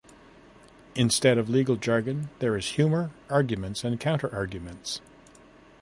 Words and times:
Instead 0.95 1.37
of 1.37 1.47
legal 1.47 1.75
jargon, 1.75 2.29
there 2.39 2.57
is 2.57 2.69
humour, 2.71 3.11
arguments 3.29 3.83
and 3.83 3.99
counter 3.99 4.33
arguments. 4.33 4.99